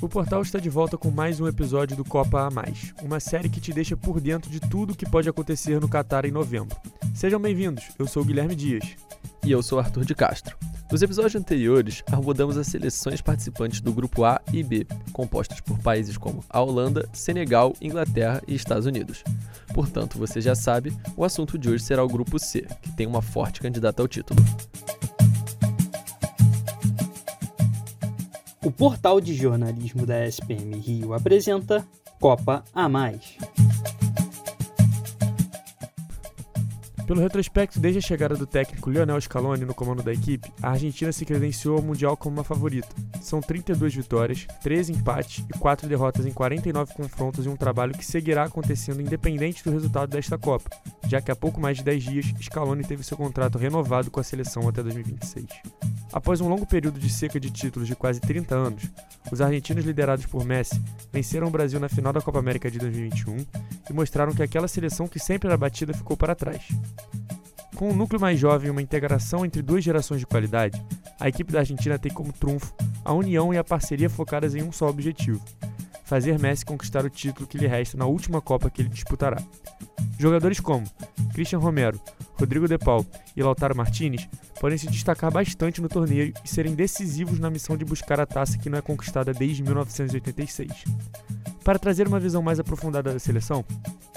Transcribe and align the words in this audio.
O 0.00 0.08
portal 0.10 0.42
está 0.42 0.58
de 0.58 0.68
volta 0.68 0.98
com 0.98 1.10
mais 1.10 1.40
um 1.40 1.48
episódio 1.48 1.96
do 1.96 2.04
Copa 2.04 2.46
a 2.46 2.50
Mais, 2.50 2.92
uma 3.02 3.18
série 3.18 3.48
que 3.48 3.60
te 3.60 3.72
deixa 3.72 3.96
por 3.96 4.20
dentro 4.20 4.50
de 4.50 4.60
tudo 4.60 4.92
o 4.92 4.96
que 4.96 5.08
pode 5.08 5.26
acontecer 5.26 5.80
no 5.80 5.88
Catar 5.88 6.26
em 6.26 6.30
novembro. 6.30 6.76
Sejam 7.14 7.40
bem-vindos, 7.40 7.84
eu 7.98 8.06
sou 8.06 8.22
Guilherme 8.22 8.54
Dias. 8.54 8.94
E 9.42 9.50
eu 9.50 9.62
sou 9.62 9.78
Arthur 9.78 10.04
de 10.04 10.14
Castro. 10.14 10.54
Nos 10.92 11.00
episódios 11.00 11.34
anteriores, 11.34 12.02
abordamos 12.12 12.58
as 12.58 12.66
seleções 12.66 13.22
participantes 13.22 13.80
do 13.80 13.92
grupo 13.92 14.24
A 14.24 14.40
e 14.52 14.62
B, 14.62 14.86
compostas 15.12 15.60
por 15.60 15.78
países 15.78 16.18
como 16.18 16.44
a 16.50 16.60
Holanda, 16.60 17.08
Senegal, 17.14 17.72
Inglaterra 17.80 18.42
e 18.46 18.54
Estados 18.54 18.86
Unidos. 18.86 19.24
Portanto, 19.72 20.18
você 20.18 20.42
já 20.42 20.54
sabe, 20.54 20.96
o 21.16 21.24
assunto 21.24 21.56
de 21.56 21.70
hoje 21.70 21.82
será 21.82 22.04
o 22.04 22.08
grupo 22.08 22.38
C, 22.38 22.66
que 22.82 22.92
tem 22.92 23.06
uma 23.06 23.22
forte 23.22 23.60
candidata 23.60 24.02
ao 24.02 24.08
título. 24.08 24.44
O 28.66 28.70
portal 28.72 29.20
de 29.20 29.32
jornalismo 29.32 30.04
da 30.04 30.26
SPM 30.26 30.76
Rio 30.80 31.14
apresenta 31.14 31.86
Copa 32.18 32.64
a 32.74 32.88
Mais. 32.88 33.36
Pelo 37.06 37.20
retrospecto, 37.20 37.78
desde 37.78 38.00
a 38.00 38.02
chegada 38.02 38.34
do 38.34 38.44
técnico 38.44 38.90
Lionel 38.90 39.20
Scaloni 39.20 39.64
no 39.64 39.72
comando 39.72 40.02
da 40.02 40.12
equipe, 40.12 40.50
a 40.60 40.70
Argentina 40.70 41.12
se 41.12 41.24
credenciou 41.24 41.76
ao 41.76 41.82
Mundial 41.82 42.16
como 42.16 42.38
uma 42.38 42.42
favorita. 42.42 42.88
São 43.20 43.40
32 43.40 43.94
vitórias, 43.94 44.48
13 44.60 44.94
empates 44.94 45.44
e 45.48 45.56
4 45.56 45.88
derrotas 45.88 46.26
em 46.26 46.32
49 46.32 46.92
confrontos 46.94 47.46
em 47.46 47.48
um 47.48 47.56
trabalho 47.56 47.96
que 47.96 48.04
seguirá 48.04 48.46
acontecendo 48.46 49.00
independente 49.00 49.62
do 49.62 49.70
resultado 49.70 50.10
desta 50.10 50.36
Copa, 50.36 50.68
já 51.08 51.20
que 51.20 51.30
há 51.30 51.36
pouco 51.36 51.60
mais 51.60 51.78
de 51.78 51.84
10 51.84 52.02
dias, 52.02 52.26
Scaloni 52.42 52.84
teve 52.84 53.02
seu 53.02 53.16
contrato 53.16 53.58
renovado 53.58 54.10
com 54.10 54.18
a 54.18 54.24
seleção 54.24 54.68
até 54.68 54.82
2026. 54.82 55.46
Após 56.12 56.40
um 56.40 56.48
longo 56.48 56.66
período 56.66 56.98
de 56.98 57.08
seca 57.08 57.38
de 57.38 57.50
títulos 57.50 57.88
de 57.88 57.94
quase 57.94 58.20
30 58.20 58.54
anos, 58.54 58.90
os 59.30 59.40
argentinos 59.40 59.84
liderados 59.84 60.26
por 60.26 60.44
Messi 60.44 60.80
venceram 61.12 61.48
o 61.48 61.50
Brasil 61.50 61.78
na 61.78 61.88
final 61.88 62.12
da 62.12 62.20
Copa 62.20 62.38
América 62.38 62.70
de 62.70 62.78
2021 62.78 63.36
e 63.88 63.92
mostraram 63.92 64.32
que 64.32 64.42
aquela 64.42 64.68
seleção 64.68 65.06
que 65.06 65.18
sempre 65.18 65.48
era 65.48 65.56
batida 65.56 65.92
ficou 65.92 66.16
para 66.16 66.34
trás. 66.34 66.66
Com 67.76 67.90
um 67.90 67.94
núcleo 67.94 68.20
mais 68.20 68.38
jovem 68.38 68.68
e 68.68 68.70
uma 68.70 68.80
integração 68.80 69.44
entre 69.44 69.60
duas 69.60 69.84
gerações 69.84 70.20
de 70.20 70.26
qualidade, 70.26 70.82
a 71.20 71.28
equipe 71.28 71.52
da 71.52 71.58
Argentina 71.58 71.98
tem 71.98 72.10
como 72.10 72.32
trunfo 72.32 72.74
a 73.04 73.12
união 73.12 73.52
e 73.52 73.58
a 73.58 73.64
parceria 73.64 74.08
focadas 74.08 74.54
em 74.54 74.62
um 74.62 74.72
só 74.72 74.88
objetivo: 74.88 75.44
fazer 76.04 76.38
Messi 76.38 76.64
conquistar 76.64 77.04
o 77.04 77.10
título 77.10 77.46
que 77.46 77.58
lhe 77.58 77.66
resta 77.66 77.96
na 77.96 78.06
última 78.06 78.40
Copa 78.40 78.70
que 78.70 78.80
ele 78.80 78.88
disputará. 78.88 79.36
Jogadores 80.18 80.60
como 80.60 80.86
Christian 81.34 81.58
Romero, 81.58 82.00
Rodrigo 82.34 82.68
De 82.68 82.78
Paul 82.78 83.04
e 83.36 83.42
Lautaro 83.42 83.76
Martinez 83.76 84.28
podem 84.60 84.78
se 84.78 84.86
destacar 84.88 85.30
bastante 85.30 85.80
no 85.80 85.88
torneio 85.88 86.32
e 86.44 86.48
serem 86.48 86.74
decisivos 86.74 87.38
na 87.38 87.50
missão 87.50 87.76
de 87.76 87.84
buscar 87.84 88.20
a 88.20 88.26
taça 88.26 88.58
que 88.58 88.70
não 88.70 88.78
é 88.78 88.82
conquistada 88.82 89.32
desde 89.32 89.62
1986. 89.62 90.84
Para 91.62 91.78
trazer 91.78 92.06
uma 92.06 92.20
visão 92.20 92.42
mais 92.42 92.60
aprofundada 92.60 93.12
da 93.12 93.18
seleção, 93.18 93.64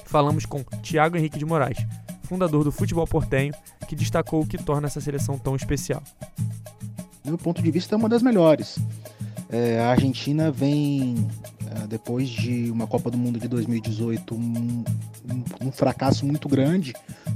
falamos 0.05 0.45
com 0.45 0.63
Thiago 0.83 1.17
Henrique 1.17 1.39
de 1.39 1.45
Moraes, 1.45 1.77
fundador 2.23 2.63
do 2.63 2.71
futebol 2.71 3.07
portenho, 3.07 3.53
que 3.87 3.95
destacou 3.95 4.41
o 4.43 4.47
que 4.47 4.57
torna 4.57 4.87
essa 4.87 5.01
seleção 5.01 5.37
tão 5.37 5.55
especial. 5.55 6.03
Do 7.23 7.29
meu 7.29 7.37
ponto 7.37 7.61
de 7.61 7.71
vista, 7.71 7.95
é 7.95 7.97
uma 7.97 8.07
das 8.07 8.21
melhores. 8.21 8.77
É, 9.49 9.79
a 9.79 9.89
Argentina 9.89 10.51
vem, 10.51 11.27
depois 11.87 12.29
de 12.29 12.69
uma 12.71 12.87
Copa 12.87 13.11
do 13.11 13.17
Mundo 13.17 13.39
de 13.39 13.47
2018, 13.47 14.35
um, 14.35 14.83
um, 15.61 15.71
fracasso 15.71 16.25
muito 16.25 16.47
grande 16.47 16.93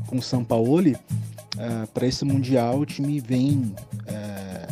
com 0.08 0.18
o 0.18 0.22
Sampaoli. 0.22 0.98
É, 1.58 1.86
Para 1.94 2.08
esse 2.08 2.26
Mundial, 2.26 2.80
o 2.80 2.86
time 2.86 3.20
vem, 3.20 3.76
é, 4.08 4.68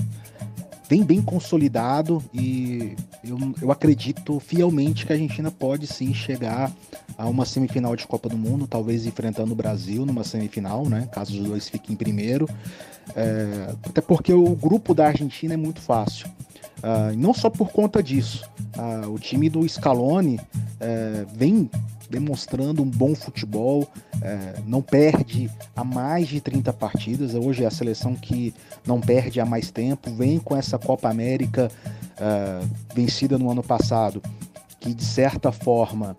vem 0.89 1.03
bem 1.03 1.21
consolidado 1.21 2.23
e 2.33 2.95
eu, 3.23 3.37
eu 3.61 3.71
acredito 3.71 4.39
fielmente 4.39 5.05
que 5.05 5.13
a 5.13 5.15
Argentina 5.15 5.51
pode 5.51 5.85
sim 5.85 6.13
chegar 6.13 6.71
a 7.17 7.27
uma 7.27 7.45
semifinal 7.45 7.95
de 7.95 8.07
Copa 8.07 8.27
do 8.27 8.37
Mundo, 8.37 8.65
talvez 8.65 9.05
enfrentando 9.05 9.53
o 9.53 9.55
Brasil 9.55 10.05
numa 10.05 10.23
semifinal, 10.23 10.89
né? 10.89 11.07
Caso 11.11 11.39
os 11.39 11.47
dois 11.47 11.69
fiquem 11.69 11.93
em 11.93 11.97
primeiro. 11.97 12.49
É, 13.15 13.75
até 13.85 14.01
porque 14.01 14.33
o 14.33 14.55
grupo 14.55 14.95
da 14.95 15.07
Argentina 15.07 15.53
é 15.53 15.57
muito 15.57 15.81
fácil. 15.81 16.27
Uh, 16.81 17.15
não 17.15 17.33
só 17.33 17.49
por 17.49 17.71
conta 17.71 18.01
disso. 18.01 18.43
Uh, 18.75 19.09
o 19.11 19.19
time 19.19 19.49
do 19.49 19.67
Scaloni 19.67 20.37
uh, 20.37 21.27
vem 21.35 21.69
demonstrando 22.09 22.81
um 22.81 22.89
bom 22.89 23.15
futebol, 23.15 23.87
não 24.67 24.81
perde 24.81 25.49
há 25.73 25.81
mais 25.81 26.27
de 26.27 26.41
30 26.41 26.73
partidas. 26.73 27.33
Hoje 27.35 27.63
é 27.63 27.67
a 27.67 27.71
seleção 27.71 28.15
que 28.15 28.53
não 28.85 28.99
perde 28.99 29.39
há 29.39 29.45
mais 29.45 29.71
tempo, 29.71 30.13
vem 30.13 30.37
com 30.37 30.53
essa 30.53 30.77
Copa 30.77 31.09
América 31.09 31.71
vencida 32.93 33.37
no 33.37 33.49
ano 33.49 33.63
passado, 33.63 34.21
que 34.81 34.93
de 34.93 35.05
certa 35.05 35.53
forma 35.53 36.17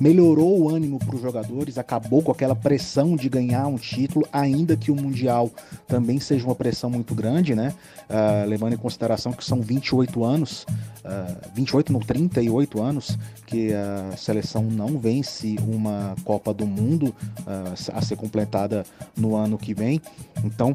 melhorou 0.00 0.62
o 0.62 0.68
ânimo 0.68 0.98
para 0.98 1.14
os 1.14 1.20
jogadores, 1.20 1.76
acabou 1.76 2.22
com 2.22 2.32
aquela 2.32 2.56
pressão 2.56 3.14
de 3.14 3.28
ganhar 3.28 3.66
um 3.66 3.76
título, 3.76 4.26
ainda 4.32 4.76
que 4.76 4.90
o 4.90 4.96
Mundial 4.96 5.50
também 5.86 6.18
seja 6.18 6.46
uma 6.46 6.54
pressão 6.54 6.88
muito 6.88 7.14
grande, 7.14 7.54
né? 7.54 7.74
Uh, 8.08 8.48
levando 8.48 8.72
em 8.72 8.78
consideração 8.78 9.32
que 9.32 9.44
são 9.44 9.60
28 9.60 10.24
anos, 10.24 10.64
uh, 11.04 11.50
28 11.54 11.92
não, 11.92 12.00
38 12.00 12.82
anos 12.82 13.18
que 13.46 13.72
a 13.74 14.16
seleção 14.16 14.62
não 14.64 14.98
vence 14.98 15.56
uma 15.66 16.16
Copa 16.24 16.54
do 16.54 16.66
Mundo 16.66 17.14
uh, 17.40 17.92
a 17.92 18.00
ser 18.00 18.16
completada 18.16 18.84
no 19.16 19.36
ano 19.36 19.58
que 19.58 19.74
vem. 19.74 20.00
Então, 20.42 20.74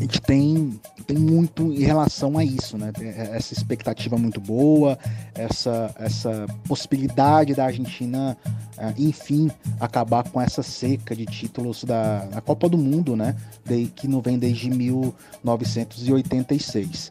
a 0.00 0.02
gente 0.02 0.20
tem, 0.20 0.80
tem 1.06 1.16
muito 1.18 1.72
em 1.72 1.82
relação 1.82 2.36
a 2.38 2.44
isso, 2.44 2.78
né? 2.78 2.90
Essa 3.32 3.52
expectativa 3.52 4.16
muito 4.16 4.40
boa, 4.40 4.96
essa, 5.34 5.94
essa 5.98 6.46
possibilidade 6.66 7.54
da 7.54 7.66
Argentina, 7.66 8.34
é, 8.78 8.94
enfim, 8.98 9.50
acabar 9.78 10.26
com 10.30 10.40
essa 10.40 10.62
seca 10.62 11.14
de 11.14 11.26
títulos 11.26 11.84
da, 11.84 12.24
da 12.26 12.40
Copa 12.40 12.66
do 12.68 12.78
Mundo, 12.78 13.14
né? 13.14 13.36
De, 13.64 13.86
que 13.88 14.08
não 14.08 14.22
vem 14.22 14.38
desde 14.38 14.70
1986. 14.70 17.10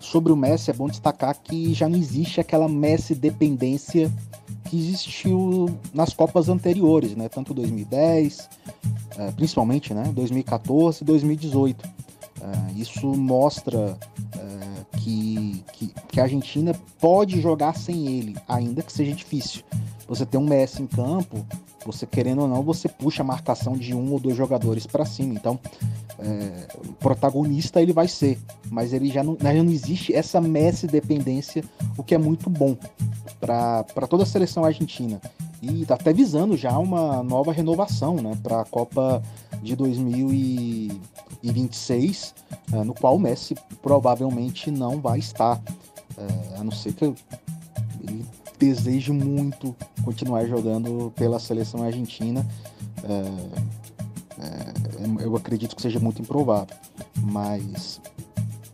Sobre 0.00 0.32
o 0.32 0.36
Messi, 0.36 0.70
é 0.70 0.74
bom 0.74 0.88
destacar 0.88 1.36
que 1.42 1.74
já 1.74 1.86
não 1.88 1.98
existe 1.98 2.40
aquela 2.40 2.68
Messi 2.68 3.14
dependência 3.14 4.10
que 4.64 4.78
existiu 4.78 5.78
nas 5.92 6.14
Copas 6.14 6.48
anteriores, 6.48 7.14
né? 7.14 7.28
Tanto 7.28 7.52
2010, 7.52 8.48
é, 9.18 9.30
principalmente, 9.32 9.92
né? 9.92 10.04
2014 10.14 11.02
e 11.02 11.04
2018 11.04 12.01
Uh, 12.42 12.76
isso 12.76 13.06
mostra 13.06 13.78
uh, 13.78 14.98
que, 14.98 15.64
que, 15.72 15.94
que, 16.08 16.20
a 16.20 16.24
Argentina 16.24 16.74
pode 17.00 17.40
jogar 17.40 17.76
sem 17.76 18.08
ele, 18.08 18.36
ainda 18.48 18.82
que 18.82 18.92
seja 18.92 19.12
difícil. 19.12 19.62
Você 20.08 20.26
tem 20.26 20.40
um 20.40 20.44
Messi 20.44 20.82
em 20.82 20.88
campo, 20.88 21.46
você 21.86 22.04
querendo 22.04 22.42
ou 22.42 22.48
não, 22.48 22.60
você 22.60 22.88
puxa 22.88 23.22
a 23.22 23.24
marcação 23.24 23.74
de 23.74 23.94
um 23.94 24.12
ou 24.12 24.18
dois 24.18 24.36
jogadores 24.36 24.88
para 24.88 25.04
cima. 25.04 25.34
Então, 25.34 25.58
é, 26.18 26.66
protagonista 26.98 27.80
ele 27.80 27.92
vai 27.92 28.08
ser, 28.08 28.38
mas 28.68 28.92
ele 28.92 29.08
já 29.08 29.22
não, 29.22 29.36
já 29.40 29.52
não 29.52 29.70
existe 29.70 30.12
essa 30.12 30.40
Messi 30.40 30.88
dependência, 30.88 31.62
o 31.96 32.02
que 32.02 32.12
é 32.14 32.18
muito 32.18 32.50
bom 32.50 32.76
para 33.40 34.06
toda 34.08 34.24
a 34.24 34.26
seleção 34.26 34.64
argentina. 34.64 35.20
E 35.62 35.86
tá 35.86 35.94
até 35.94 36.12
visando 36.12 36.56
já 36.56 36.76
uma 36.76 37.22
nova 37.22 37.52
renovação 37.52 38.16
né, 38.16 38.36
para 38.42 38.62
a 38.62 38.64
Copa 38.64 39.22
de 39.62 39.76
2026, 41.42 42.34
é, 42.72 42.84
no 42.84 42.94
qual 42.94 43.16
o 43.16 43.18
Messi 43.18 43.54
provavelmente 43.80 44.70
não 44.70 45.00
vai 45.00 45.18
estar, 45.18 45.60
é, 46.16 46.58
a 46.58 46.64
não 46.64 46.72
ser 46.72 46.92
que 46.92 47.04
ele 47.04 48.24
deseje 48.58 49.12
muito 49.12 49.74
continuar 50.04 50.46
jogando 50.46 51.12
pela 51.16 51.38
seleção 51.38 51.82
argentina. 51.82 52.46
É, 53.04 53.62
eu 55.20 55.36
acredito 55.36 55.76
que 55.76 55.82
seja 55.82 56.00
muito 56.00 56.20
improvável, 56.20 56.74
mas 57.22 58.00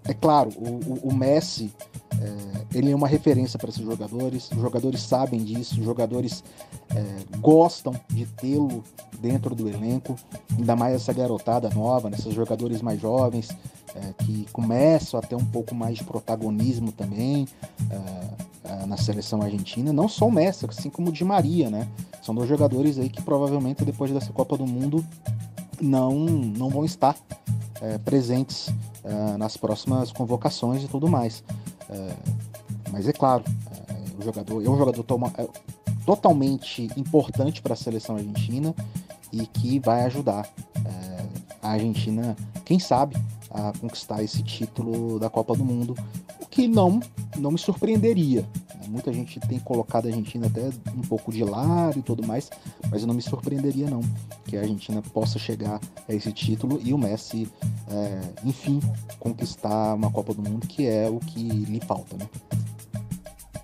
é 0.04 0.14
claro, 0.14 0.50
o, 0.56 1.08
o 1.08 1.14
Messi 1.14 1.72
é, 2.20 2.78
ele 2.78 2.90
é 2.90 2.96
uma 2.96 3.08
referência 3.08 3.58
para 3.58 3.70
esses 3.70 3.84
jogadores, 3.84 4.50
os 4.50 4.60
jogadores 4.60 5.02
sabem 5.02 5.42
disso, 5.44 5.78
os 5.78 5.84
jogadores 5.84 6.42
é, 6.90 7.38
gostam 7.38 7.94
de 8.08 8.26
tê-lo 8.26 8.82
dentro 9.20 9.54
do 9.54 9.68
elenco, 9.68 10.16
ainda 10.56 10.76
mais 10.76 10.94
essa 10.94 11.12
garotada 11.12 11.68
nova, 11.70 12.08
né, 12.08 12.16
esses 12.18 12.32
jogadores 12.32 12.80
mais 12.80 13.00
jovens 13.00 13.48
é, 13.94 14.12
que 14.24 14.46
começam 14.52 15.18
a 15.18 15.22
ter 15.22 15.34
um 15.34 15.44
pouco 15.44 15.74
mais 15.74 15.98
de 15.98 16.04
protagonismo 16.04 16.92
também 16.92 17.48
é, 17.90 18.72
é, 18.82 18.86
na 18.86 18.96
seleção 18.96 19.42
argentina. 19.42 19.92
Não 19.92 20.08
só 20.08 20.26
o 20.26 20.32
Messi, 20.32 20.66
assim 20.66 20.90
como 20.90 21.08
o 21.08 21.12
Di 21.12 21.24
Maria, 21.24 21.70
né? 21.70 21.88
São 22.22 22.34
dois 22.34 22.48
jogadores 22.48 22.98
aí 22.98 23.08
que 23.08 23.22
provavelmente 23.22 23.84
depois 23.84 24.10
dessa 24.10 24.32
Copa 24.32 24.56
do 24.56 24.66
Mundo 24.66 25.04
não, 25.80 26.14
não 26.14 26.68
vão 26.68 26.84
estar 26.84 27.16
é, 27.80 27.98
presentes 27.98 28.68
é, 29.04 29.36
nas 29.36 29.56
próximas 29.56 30.12
convocações 30.12 30.82
e 30.84 30.88
tudo 30.88 31.08
mais. 31.08 31.42
mas 32.92 33.08
é 33.08 33.12
claro, 33.12 33.44
o 34.18 34.22
jogador 34.22 34.64
é 34.64 34.68
um 34.68 34.76
jogador 34.76 35.02
toma, 35.04 35.32
totalmente 36.08 36.88
importante 36.96 37.60
para 37.60 37.74
a 37.74 37.76
seleção 37.76 38.16
argentina 38.16 38.74
e 39.30 39.46
que 39.46 39.78
vai 39.78 40.04
ajudar 40.06 40.48
é, 40.82 41.26
a 41.62 41.72
Argentina, 41.72 42.34
quem 42.64 42.78
sabe, 42.78 43.14
a 43.50 43.74
conquistar 43.78 44.22
esse 44.22 44.42
título 44.42 45.18
da 45.18 45.28
Copa 45.28 45.54
do 45.54 45.62
Mundo, 45.62 45.94
o 46.40 46.46
que 46.46 46.66
não 46.66 46.98
não 47.36 47.50
me 47.50 47.58
surpreenderia. 47.58 48.48
Muita 48.88 49.12
gente 49.12 49.38
tem 49.40 49.58
colocado 49.58 50.06
a 50.06 50.08
Argentina 50.08 50.46
até 50.46 50.70
um 50.96 51.02
pouco 51.02 51.30
de 51.30 51.44
lado 51.44 51.98
e 51.98 52.02
tudo 52.02 52.26
mais, 52.26 52.48
mas 52.90 53.04
não 53.04 53.12
me 53.12 53.20
surpreenderia 53.20 53.90
não 53.90 54.00
que 54.46 54.56
a 54.56 54.60
Argentina 54.60 55.02
possa 55.12 55.38
chegar 55.38 55.78
a 56.08 56.14
esse 56.14 56.32
título 56.32 56.80
e 56.82 56.94
o 56.94 56.96
Messi, 56.96 57.46
é, 57.90 58.20
enfim, 58.46 58.80
conquistar 59.20 59.92
uma 59.92 60.10
Copa 60.10 60.32
do 60.32 60.40
Mundo, 60.40 60.66
que 60.66 60.86
é 60.86 61.06
o 61.06 61.20
que 61.20 61.42
lhe 61.42 61.80
falta, 61.80 62.16
né? 62.16 62.26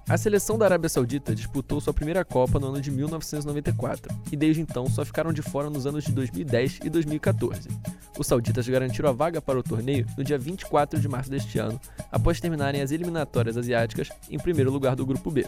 A 0.06 0.18
seleção 0.18 0.58
da 0.58 0.66
Arábia 0.66 0.90
Saudita 0.90 1.34
disputou 1.34 1.80
sua 1.80 1.94
primeira 1.94 2.26
Copa 2.26 2.60
no 2.60 2.66
ano 2.66 2.80
de 2.80 2.90
1994 2.90 4.14
e 4.30 4.36
desde 4.36 4.60
então 4.60 4.86
só 4.86 5.02
ficaram 5.02 5.32
de 5.32 5.40
fora 5.40 5.70
nos 5.70 5.86
anos 5.86 6.04
de 6.04 6.12
2010 6.12 6.80
e 6.84 6.90
2014. 6.90 7.70
Os 8.18 8.26
sauditas 8.26 8.68
garantiram 8.68 9.08
a 9.08 9.12
vaga 9.12 9.40
para 9.40 9.58
o 9.58 9.62
torneio 9.62 10.06
no 10.16 10.22
dia 10.22 10.36
24 10.36 11.00
de 11.00 11.08
março 11.08 11.30
deste 11.30 11.58
ano, 11.58 11.80
após 12.12 12.38
terminarem 12.38 12.82
as 12.82 12.90
eliminatórias 12.90 13.56
asiáticas 13.56 14.10
em 14.30 14.38
primeiro 14.38 14.70
lugar 14.70 14.94
do 14.94 15.06
Grupo 15.06 15.30
B. 15.30 15.46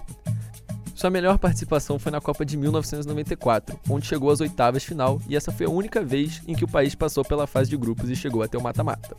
Sua 0.95 1.11
melhor 1.11 1.37
participação 1.37 1.99
foi 1.99 2.11
na 2.11 2.23
Copa 2.23 2.43
de 2.43 2.57
1994, 2.57 3.79
onde 3.91 4.07
chegou 4.07 4.31
às 4.31 4.41
oitavas 4.41 4.83
final 4.83 5.21
e 5.29 5.37
essa 5.37 5.53
foi 5.53 5.67
a 5.67 5.71
única 5.71 6.03
vez 6.03 6.41
em 6.49 6.55
que 6.55 6.65
o 6.65 6.69
país 6.69 6.95
passou 6.95 7.23
pela 7.23 7.47
fase 7.47 7.69
de 7.69 7.77
grupos 7.77 8.09
e 8.09 8.17
chegou 8.17 8.43
até 8.43 8.57
o 8.57 8.63
mata-mata. 8.63 9.15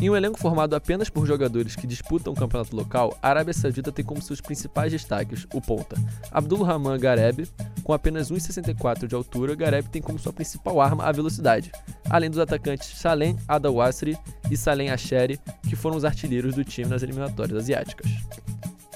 Em 0.00 0.08
um 0.08 0.14
elenco 0.14 0.38
formado 0.38 0.76
apenas 0.76 1.10
por 1.10 1.26
jogadores 1.26 1.74
que 1.74 1.84
disputam 1.84 2.32
o 2.32 2.36
campeonato 2.36 2.76
local, 2.76 3.18
a 3.20 3.30
Arábia 3.30 3.52
Saudita 3.52 3.90
tem 3.90 4.04
como 4.04 4.22
seus 4.22 4.40
principais 4.40 4.92
destaques 4.92 5.44
o 5.52 5.60
ponta 5.60 5.96
Abdul 6.30 6.62
Rahman 6.62 7.00
Gareb, 7.00 7.48
com 7.82 7.92
apenas 7.92 8.30
1,64 8.30 9.08
de 9.08 9.16
altura, 9.16 9.56
Gareb 9.56 9.88
tem 9.88 10.00
como 10.00 10.16
sua 10.16 10.32
principal 10.32 10.80
arma 10.80 11.04
a 11.04 11.10
velocidade, 11.10 11.72
além 12.08 12.30
dos 12.30 12.38
atacantes 12.38 12.96
Salem 12.96 13.36
Adawasri 13.48 14.16
e 14.48 14.56
Salem 14.56 14.90
Asheri, 14.90 15.40
que 15.68 15.74
foram 15.74 15.96
os 15.96 16.04
artilheiros 16.04 16.54
do 16.54 16.64
time 16.64 16.88
nas 16.88 17.02
eliminatórias 17.02 17.58
asiáticas. 17.58 18.08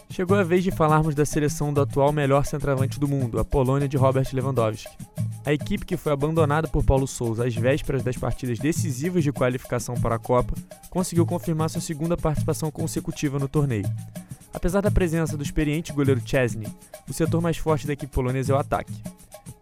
Chegou 0.08 0.36
a 0.36 0.44
vez 0.44 0.62
de 0.62 0.70
falarmos 0.70 1.16
da 1.16 1.24
seleção 1.24 1.72
do 1.72 1.80
atual 1.80 2.12
melhor 2.12 2.44
centroavante 2.44 3.00
do 3.00 3.08
mundo, 3.08 3.40
a 3.40 3.44
Polônia 3.44 3.88
de 3.88 3.96
Robert 3.96 4.28
Lewandowski. 4.32 4.96
A 5.44 5.52
equipe 5.52 5.84
que 5.84 5.96
foi 5.96 6.12
abandonada 6.12 6.68
por 6.68 6.84
Paulo 6.84 7.06
Souza 7.06 7.44
às 7.44 7.54
vésperas 7.54 8.02
das 8.02 8.16
partidas 8.16 8.58
decisivas 8.58 9.24
de 9.24 9.32
qualificação 9.32 9.94
para 10.00 10.14
a 10.14 10.18
Copa 10.18 10.54
conseguiu 10.88 11.26
confirmar 11.26 11.68
sua 11.68 11.80
segunda 11.80 12.16
participação 12.16 12.70
consecutiva 12.70 13.38
no 13.38 13.48
torneio. 13.48 13.90
Apesar 14.54 14.80
da 14.80 14.90
presença 14.90 15.36
do 15.36 15.42
experiente 15.42 15.92
goleiro 15.92 16.22
Chesney, 16.24 16.68
o 17.08 17.12
setor 17.12 17.40
mais 17.40 17.56
forte 17.56 17.86
da 17.86 17.92
equipe 17.92 18.12
polonesa 18.12 18.52
é 18.52 18.56
o 18.56 18.58
ataque. 18.58 18.94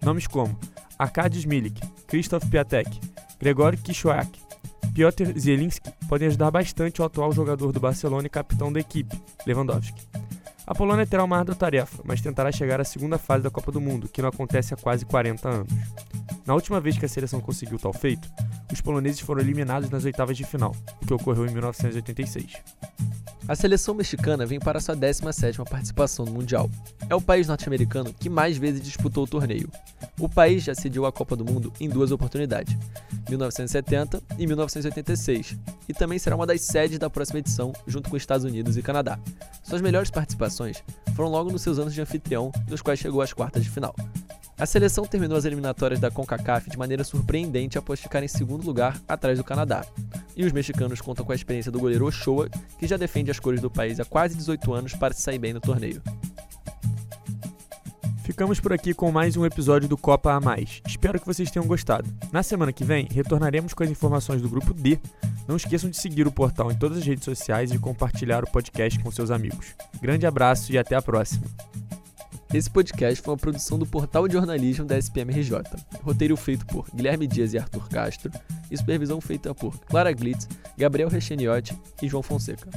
Nomes 0.03 0.27
como 0.27 0.59
Arkadiusz 0.99 1.47
Milik, 1.47 1.81
Krzysztof 2.07 2.47
Piatek, 2.49 3.01
Gregor 3.39 3.77
Kiszoak, 3.77 4.39
Piotr 4.93 5.39
Zielinski 5.39 5.91
podem 6.09 6.29
ajudar 6.29 6.51
bastante 6.51 7.01
o 7.01 7.05
atual 7.05 7.33
jogador 7.33 7.73
do 7.73 7.81
Barcelona 7.81 8.27
e 8.27 8.31
capitão 8.31 8.73
da 8.73 8.81
equipe, 8.81 9.17
Lewandowski. 9.47 10.10
A 10.71 10.75
Polônia 10.75 11.05
terá 11.05 11.25
uma 11.25 11.37
ardua 11.37 11.57
tarefa, 11.57 12.01
mas 12.05 12.21
tentará 12.21 12.53
chegar 12.53 12.81
à 12.81 12.85
segunda 12.85 13.19
fase 13.19 13.43
da 13.43 13.51
Copa 13.51 13.73
do 13.73 13.81
Mundo, 13.81 14.09
que 14.09 14.23
não 14.23 14.29
acontece 14.29 14.73
há 14.73 14.77
quase 14.77 15.05
40 15.05 15.49
anos. 15.49 15.73
Na 16.47 16.55
última 16.55 16.81
vez 16.81 16.97
que 16.97 17.05
a 17.05 17.09
seleção 17.09 17.41
conseguiu 17.41 17.77
tal 17.77 17.93
feito, 17.93 18.31
os 18.73 18.81
poloneses 18.81 19.19
foram 19.19 19.41
eliminados 19.41 19.91
nas 19.91 20.05
oitavas 20.05 20.37
de 20.37 20.45
final, 20.45 20.73
o 21.03 21.07
que 21.07 21.13
ocorreu 21.13 21.45
em 21.47 21.51
1986. 21.51 22.53
A 23.49 23.57
seleção 23.57 23.95
mexicana 23.95 24.47
vem 24.47 24.61
para 24.61 24.81
sua 24.81 24.97
17ª 24.97 25.69
participação 25.69 26.25
no 26.25 26.33
Mundial. 26.33 26.71
É 27.09 27.15
o 27.15 27.21
país 27.21 27.49
norte-americano 27.49 28.13
que 28.13 28.29
mais 28.29 28.57
vezes 28.57 28.81
disputou 28.81 29.25
o 29.25 29.27
torneio. 29.27 29.69
O 30.19 30.29
país 30.29 30.63
já 30.63 30.75
sediou 30.75 31.07
a 31.07 31.13
Copa 31.13 31.35
do 31.35 31.45
Mundo 31.45 31.73
em 31.81 31.89
duas 31.89 32.13
oportunidades, 32.13 32.77
1970 33.29 34.23
e 34.39 34.47
1986, 34.47 35.59
e 35.89 35.95
também 35.95 36.19
será 36.19 36.37
uma 36.37 36.47
das 36.47 36.61
sedes 36.61 36.99
da 36.99 37.11
próxima 37.11 37.39
edição, 37.39 37.73
junto 37.87 38.11
com 38.11 38.17
Estados 38.17 38.45
Unidos 38.45 38.77
e 38.77 38.83
Canadá. 38.83 39.19
Suas 39.63 39.81
melhores 39.81 40.11
participações 40.11 40.85
foram 41.17 41.31
logo 41.31 41.51
nos 41.51 41.63
seus 41.63 41.79
anos 41.79 41.95
de 41.95 42.01
anfitrião, 42.01 42.53
nos 42.69 42.83
quais 42.83 43.01
chegou 43.01 43.23
às 43.23 43.33
quartas 43.33 43.65
de 43.65 43.71
final. 43.71 43.95
A 44.61 44.67
seleção 44.67 45.07
terminou 45.07 45.39
as 45.39 45.47
eliminatórias 45.47 45.99
da 45.99 46.11
CONCACAF 46.11 46.69
de 46.69 46.77
maneira 46.77 47.03
surpreendente 47.03 47.79
após 47.79 47.99
ficar 47.99 48.23
em 48.23 48.29
segundo 48.29 48.63
lugar 48.63 49.01
atrás 49.09 49.39
do 49.39 49.43
Canadá. 49.43 49.87
E 50.37 50.45
os 50.45 50.53
mexicanos 50.53 51.01
contam 51.01 51.25
com 51.25 51.33
a 51.33 51.35
experiência 51.35 51.73
do 51.73 51.81
goleiro 51.81 52.05
Ochoa, 52.05 52.47
que 52.79 52.87
já 52.87 52.99
defende 52.99 53.31
as 53.31 53.41
cores 53.41 53.63
do 53.63 53.71
país 53.71 53.99
há 53.99 54.05
quase 54.05 54.37
18 54.37 54.75
anos 54.75 54.95
para 54.95 55.15
se 55.15 55.23
sair 55.23 55.39
bem 55.39 55.55
no 55.55 55.61
torneio. 55.61 56.03
Ficamos 58.23 58.61
por 58.61 58.75
aqui 58.75 58.93
com 58.93 59.11
mais 59.11 59.35
um 59.35 59.47
episódio 59.47 59.89
do 59.89 59.97
Copa 59.97 60.35
a 60.35 60.41
Mais. 60.41 60.83
Espero 60.87 61.19
que 61.19 61.27
vocês 61.27 61.51
tenham 61.51 61.67
gostado. 61.67 62.07
Na 62.31 62.43
semana 62.43 62.71
que 62.71 62.85
vem, 62.85 63.09
retornaremos 63.11 63.73
com 63.73 63.83
as 63.83 63.91
informações 63.91 64.43
do 64.43 64.49
grupo 64.51 64.75
D. 64.75 64.99
Não 65.49 65.57
esqueçam 65.57 65.89
de 65.89 65.97
seguir 65.97 66.27
o 66.27 66.33
portal 66.33 66.71
em 66.71 66.77
todas 66.77 66.99
as 66.99 67.07
redes 67.07 67.25
sociais 67.25 67.73
e 67.73 67.79
compartilhar 67.79 68.45
o 68.45 68.51
podcast 68.51 68.99
com 69.01 69.11
seus 69.11 69.31
amigos. 69.31 69.75
Grande 70.03 70.27
abraço 70.27 70.71
e 70.71 70.77
até 70.77 70.95
a 70.95 71.01
próxima. 71.01 71.47
Esse 72.53 72.69
podcast 72.69 73.23
foi 73.23 73.33
uma 73.33 73.39
produção 73.39 73.79
do 73.79 73.87
Portal 73.87 74.27
de 74.27 74.35
Jornalismo 74.35 74.85
da 74.85 74.99
SPMRJ. 74.99 75.63
Roteiro 76.03 76.37
feito 76.37 76.67
por 76.67 76.91
Guilherme 76.93 77.29
Dias 77.29 77.55
e 77.55 77.59
Arthur 77.59 77.89
Castro 77.89 78.33
e 78.69 78.77
supervisão 78.77 79.21
feita 79.21 79.55
por 79.55 79.79
Clara 79.87 80.13
Glitz, 80.13 80.49
Gabriel 80.77 81.09
Recheniotti 81.09 81.79
e 82.03 82.09
João 82.09 82.25
Fonseca. 82.25 82.69